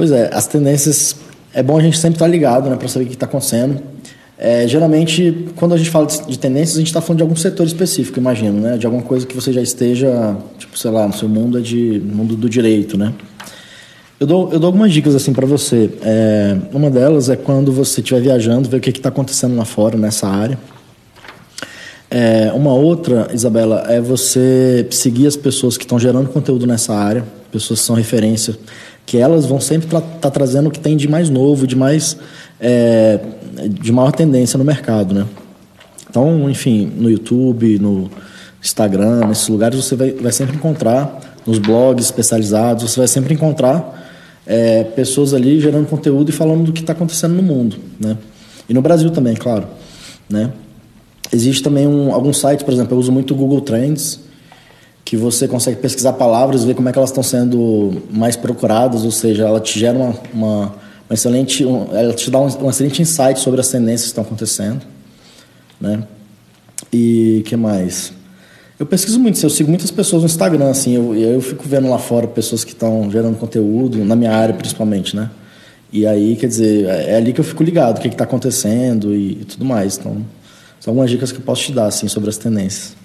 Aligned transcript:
Pois 0.00 0.12
é, 0.12 0.30
as 0.32 0.46
tendências 0.46 1.14
é 1.52 1.62
bom 1.62 1.76
a 1.76 1.82
gente 1.82 1.98
sempre 1.98 2.14
estar 2.14 2.26
ligado, 2.26 2.70
né, 2.70 2.76
para 2.76 2.88
saber 2.88 3.04
o 3.04 3.08
que 3.08 3.12
está 3.12 3.26
acontecendo. 3.26 3.82
É, 4.38 4.66
geralmente, 4.66 5.48
quando 5.56 5.74
a 5.74 5.76
gente 5.76 5.90
fala 5.90 6.06
de, 6.06 6.38
tendências, 6.38 6.76
a 6.76 6.78
gente 6.78 6.86
está 6.86 7.02
falando 7.02 7.18
de 7.18 7.22
algum 7.22 7.36
setor 7.36 7.66
específico, 7.66 8.18
imagino, 8.18 8.62
né? 8.62 8.78
De 8.78 8.86
alguma 8.86 9.02
coisa 9.02 9.26
que 9.26 9.34
você 9.34 9.52
já 9.52 9.60
esteja, 9.60 10.38
tipo, 10.56 10.78
sei 10.78 10.90
lá, 10.90 11.06
no 11.06 11.12
seu 11.12 11.28
mundo 11.28 11.58
é 11.58 11.60
de 11.60 12.00
mundo 12.02 12.34
do 12.34 12.48
direito, 12.48 12.96
né? 12.96 13.12
Eu 14.18 14.26
dou, 14.26 14.50
eu 14.50 14.58
dou 14.58 14.68
algumas 14.68 14.90
dicas 14.90 15.14
assim 15.14 15.34
para 15.34 15.46
você. 15.46 15.90
É, 16.00 16.56
uma 16.72 16.88
delas 16.88 17.28
é 17.28 17.36
quando 17.36 17.70
você 17.70 18.00
estiver 18.00 18.22
viajando, 18.22 18.70
ver 18.70 18.78
o 18.78 18.80
que 18.80 18.88
está 18.88 19.10
acontecendo 19.10 19.54
lá 19.54 19.66
fora 19.66 19.98
nessa 19.98 20.26
área. 20.26 20.58
É, 22.10 22.50
uma 22.52 22.74
outra, 22.74 23.28
Isabela, 23.32 23.84
é 23.88 24.00
você 24.00 24.86
seguir 24.90 25.28
as 25.28 25.36
pessoas 25.36 25.78
que 25.78 25.84
estão 25.84 25.98
gerando 25.98 26.28
conteúdo 26.28 26.66
nessa 26.66 26.92
área, 26.92 27.24
pessoas 27.52 27.80
que 27.80 27.86
são 27.86 27.94
referência, 27.94 28.58
que 29.06 29.16
elas 29.16 29.46
vão 29.46 29.60
sempre 29.60 29.86
estar 29.86 30.00
tá, 30.00 30.18
tá 30.22 30.30
trazendo 30.30 30.68
o 30.68 30.70
que 30.72 30.80
tem 30.80 30.96
de 30.96 31.08
mais 31.08 31.30
novo, 31.30 31.66
de 31.66 31.76
mais 31.76 32.16
é, 32.58 33.20
de 33.68 33.92
maior 33.92 34.10
tendência 34.12 34.58
no 34.58 34.64
mercado, 34.64 35.14
né? 35.14 35.26
Então, 36.08 36.50
enfim, 36.50 36.92
no 36.96 37.08
YouTube, 37.08 37.78
no 37.78 38.10
Instagram, 38.60 39.26
nesses 39.26 39.48
lugares 39.48 39.82
você 39.82 39.94
vai, 39.94 40.10
vai 40.10 40.32
sempre 40.32 40.56
encontrar, 40.56 41.38
nos 41.46 41.58
blogs 41.58 42.04
especializados, 42.04 42.90
você 42.90 43.00
vai 43.00 43.08
sempre 43.08 43.34
encontrar 43.34 43.98
é, 44.46 44.82
pessoas 44.82 45.32
ali 45.32 45.60
gerando 45.60 45.86
conteúdo 45.86 46.30
e 46.30 46.32
falando 46.32 46.64
do 46.64 46.72
que 46.72 46.80
está 46.80 46.92
acontecendo 46.92 47.34
no 47.34 47.42
mundo, 47.42 47.76
né? 47.98 48.18
E 48.68 48.74
no 48.74 48.82
Brasil 48.82 49.10
também, 49.10 49.34
claro, 49.34 49.66
né? 50.28 50.50
Existe 51.32 51.62
também 51.62 51.86
um, 51.86 52.12
alguns 52.12 52.40
sites, 52.40 52.62
por 52.64 52.72
exemplo, 52.72 52.94
eu 52.94 52.98
uso 52.98 53.12
muito 53.12 53.34
o 53.34 53.36
Google 53.36 53.60
Trends, 53.60 54.20
que 55.04 55.16
você 55.16 55.46
consegue 55.46 55.80
pesquisar 55.80 56.12
palavras, 56.14 56.64
ver 56.64 56.74
como 56.74 56.88
é 56.88 56.92
que 56.92 56.98
elas 56.98 57.10
estão 57.10 57.22
sendo 57.22 58.02
mais 58.10 58.36
procuradas, 58.36 59.04
ou 59.04 59.10
seja, 59.10 59.46
ela 59.46 59.60
te 59.60 59.78
gera 59.78 59.98
uma, 59.98 60.14
uma 60.32 60.74
um 61.10 61.14
excelente, 61.14 61.64
um, 61.64 61.88
ela 61.92 62.12
te 62.12 62.30
dá 62.30 62.38
um, 62.38 62.46
um, 62.64 62.70
excelente 62.70 63.02
insight 63.02 63.40
sobre 63.40 63.60
as 63.60 63.68
tendências 63.68 64.02
que 64.02 64.08
estão 64.08 64.22
acontecendo, 64.22 64.82
né? 65.80 66.04
E 66.92 67.42
que 67.46 67.56
mais? 67.56 68.12
Eu 68.78 68.86
pesquiso 68.86 69.18
muito, 69.18 69.42
eu 69.42 69.50
sigo 69.50 69.68
muitas 69.68 69.90
pessoas 69.90 70.22
no 70.22 70.26
Instagram, 70.26 70.70
assim, 70.70 70.94
eu, 70.94 71.14
eu 71.14 71.40
fico 71.40 71.64
vendo 71.66 71.88
lá 71.90 71.98
fora 71.98 72.26
pessoas 72.26 72.64
que 72.64 72.72
estão 72.72 73.10
gerando 73.10 73.36
conteúdo, 73.36 74.04
na 74.04 74.14
minha 74.14 74.32
área 74.32 74.54
principalmente, 74.54 75.14
né? 75.16 75.30
E 75.92 76.06
aí, 76.06 76.36
quer 76.36 76.46
dizer, 76.46 76.86
é, 76.86 77.10
é 77.10 77.16
ali 77.16 77.32
que 77.32 77.40
eu 77.40 77.44
fico 77.44 77.64
ligado, 77.64 77.98
o 77.98 78.00
que 78.00 78.06
está 78.06 78.24
acontecendo 78.24 79.12
e, 79.12 79.32
e, 79.32 79.44
tudo 79.44 79.64
mais. 79.64 79.98
Então, 79.98 80.24
são 80.80 80.92
algumas 80.92 81.10
dicas 81.10 81.30
que 81.30 81.38
eu 81.38 81.42
posso 81.42 81.62
te 81.62 81.72
dar, 81.72 81.86
assim, 81.86 82.08
sobre 82.08 82.30
as 82.30 82.38
tendências. 82.38 82.96